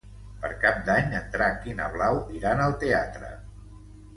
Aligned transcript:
Per 0.45 0.49
Cap 0.63 0.79
d'Any 0.87 1.13
en 1.17 1.27
Drac 1.35 1.67
i 1.73 1.75
na 1.81 1.91
Blau 1.97 2.17
iran 2.39 2.65
al 2.65 2.77
teatre. 2.85 3.31